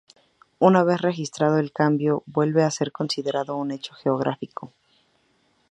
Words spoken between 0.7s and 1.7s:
vez registrado